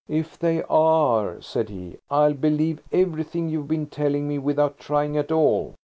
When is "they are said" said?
0.39-1.69